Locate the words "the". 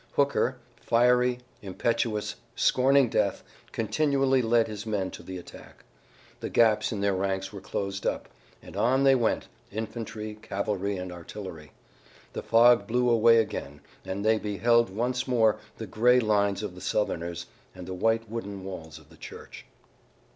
5.21-5.37, 6.39-6.49, 12.33-12.41, 15.77-15.85, 16.73-16.81, 17.85-17.93, 19.09-19.17